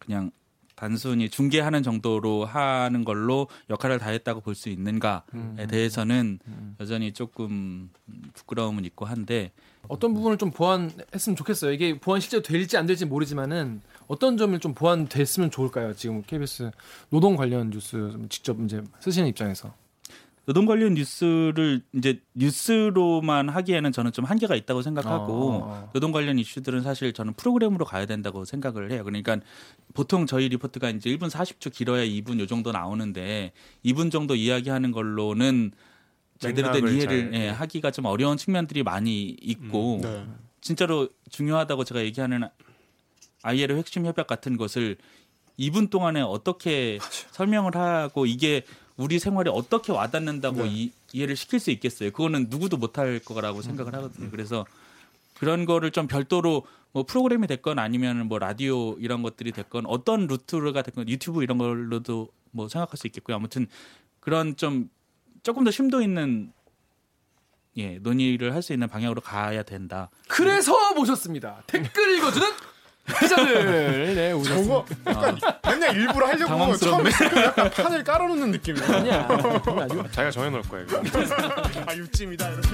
[0.00, 0.30] 그냥
[0.74, 5.66] 단순히 중계하는 정도로 하는 걸로 역할을 다했다고 볼 수 있는가에 음.
[5.68, 6.38] 대해서는
[6.80, 7.90] 여전히 조금
[8.34, 9.52] 부끄러움은 있고 한데
[9.88, 11.72] 어떤 부분을 좀 보완했으면 좋겠어요.
[11.72, 15.94] 이게 보완 실제 될지 안 될지 모르지만은 어떤 점을 좀 보완됐으면 좋을까요?
[15.94, 16.72] 지금 KBS
[17.10, 19.72] 노동 관련 뉴스 좀 직접 이제 쓰시는 입장에서.
[20.46, 25.90] 노동 관련 뉴스를 이제 뉴스로만 하기에는 저는 좀 한계가 있다고 생각하고 어.
[25.92, 29.04] 노동 관련 이슈들은 사실 저는 프로그램으로 가야 된다고 생각을 해요.
[29.04, 29.38] 그러니까
[29.94, 33.52] 보통 저희 리포트가 이제 1분 40초 길어야 2분 요 정도 나오는데
[33.84, 35.70] 2분 정도 이야기하는 걸로는
[36.40, 40.26] 제대로 된 이해를 잘, 예, 하기가 좀 어려운 측면들이 많이 있고 네.
[40.60, 42.42] 진짜로 중요하다고 제가 얘기하는
[43.42, 44.96] ILO 핵심 협약 같은 것을
[45.58, 46.98] 2분 동안에 어떻게
[47.32, 48.64] 설명을 하고 이게
[48.96, 50.68] 우리 생활에 어떻게 와닿는다고 네.
[50.68, 52.10] 이, 이해를 시킬 수 있겠어요.
[52.10, 54.30] 그거는 누구도 못할 거라고 생각을 하거든요.
[54.30, 54.66] 그래서
[55.38, 60.82] 그런 거를 좀 별도로 뭐 프로그램이 됐건 아니면 뭐 라디오 이런 것들이 됐건 어떤 루트가
[60.82, 63.36] 됐건 유튜브 이런 걸로도 뭐 생각할 수 있겠고요.
[63.36, 63.66] 아무튼
[64.20, 64.90] 그런 좀
[65.42, 66.52] 조금 더 심도 있는
[67.76, 70.10] 예 논의를 할 수 있는 방향으로 가야 된다.
[70.28, 71.62] 그래서 모셨습니다.
[71.66, 72.46] 댓글 읽어주는
[73.18, 74.14] 기자들.
[74.14, 74.62] 네, 오셨습니다.
[74.64, 77.10] 저거 약간 그냥 일부러 하려고 당황스럽네.
[77.10, 78.84] 처음에 약간 판을 깔아놓는 느낌이야.
[78.96, 79.28] 아니야.
[80.12, 80.86] 자기가 정해놓을 거예요.
[80.86, 81.02] 이거.
[81.86, 82.68] 아 육찜이다 이렇게.